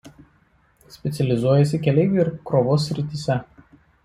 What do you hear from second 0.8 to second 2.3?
Specializuojasi keleivių